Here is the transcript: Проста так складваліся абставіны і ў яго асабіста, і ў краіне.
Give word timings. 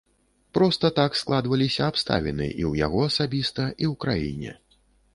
Проста 0.57 0.89
так 0.99 1.17
складваліся 1.21 1.81
абставіны 1.89 2.49
і 2.49 2.63
ў 2.71 2.87
яго 2.87 2.99
асабіста, 3.13 3.71
і 3.81 3.85
ў 3.93 3.97
краіне. 4.07 4.61